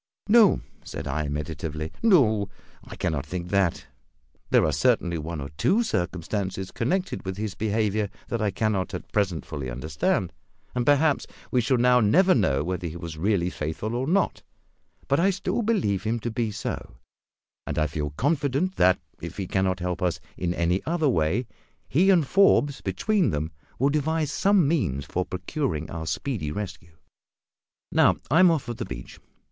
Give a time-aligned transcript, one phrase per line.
[0.27, 2.49] "No," said I, meditatively, "no;
[2.83, 3.85] I cannot think that.
[4.49, 9.11] There are certainly one or two circumstances connected with his behaviour that I cannot at
[9.11, 10.33] present fully understand,
[10.73, 14.41] and perhaps we shall now never know whether he was really faithful or not;
[15.07, 16.95] but I still believe him to be so,
[17.67, 21.45] and I feel confident that, if he cannot help us in any other way,
[21.87, 26.97] he and Forbes between them will devise some means for procuring our speedy rescue.
[27.91, 29.19] Now, I am off for the beach.